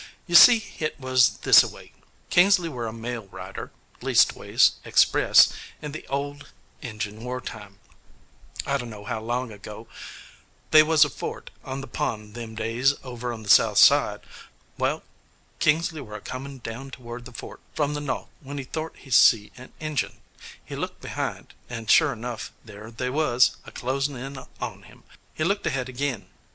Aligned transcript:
You 0.25 0.33
see 0.33 0.57
hit 0.57 0.99
was 0.99 1.37
this 1.43 1.61
a 1.61 1.67
way: 1.67 1.91
Kingsley 2.31 2.69
were 2.69 2.87
a 2.87 2.91
mail 2.91 3.27
rider 3.27 3.71
leastways, 4.01 4.71
express 4.83 5.53
in 5.79 5.91
the 5.91 6.07
old 6.07 6.49
Injun 6.81 7.23
wartime, 7.23 7.77
I 8.65 8.77
dunno 8.77 9.03
how 9.03 9.21
long 9.21 9.51
ago. 9.51 9.87
They 10.71 10.81
was 10.81 11.05
a 11.05 11.09
fort 11.11 11.51
on 11.63 11.81
the 11.81 11.87
pond 11.87 12.33
them 12.33 12.55
days, 12.55 12.95
over 13.03 13.31
on 13.31 13.43
the 13.43 13.49
south 13.51 13.77
side. 13.77 14.21
Wal, 14.79 15.03
Kingsley 15.59 16.01
were 16.01 16.15
a 16.15 16.19
comin' 16.21 16.57
down 16.57 16.89
toward 16.89 17.25
the 17.25 17.31
fort 17.31 17.59
from 17.75 17.93
the 17.93 18.01
no'th 18.01 18.27
when 18.41 18.57
he 18.57 18.63
thort 18.63 18.95
he 18.97 19.11
see 19.11 19.51
an 19.55 19.71
Injun. 19.79 20.19
He 20.65 20.75
looked 20.75 21.01
behind, 21.01 21.53
and, 21.69 21.91
sure 21.91 22.11
enough, 22.11 22.51
there 22.65 22.89
they 22.89 23.11
was, 23.11 23.55
a 23.67 23.71
closin' 23.71 24.15
in 24.15 24.39
on 24.59 24.81
him. 24.81 25.03
He 25.35 25.43
looked 25.43 25.67
ahead 25.67 25.89
agin. 25.89 26.25